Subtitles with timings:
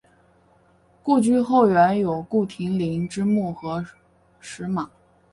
[1.03, 3.85] 故居后园有顾亭林之墓和
[4.39, 4.89] 石马。